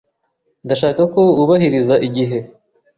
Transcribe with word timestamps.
Ndashaka 0.65 1.01
ko 1.13 1.21
wubahiriza 1.37 1.95
igihe. 2.07 2.37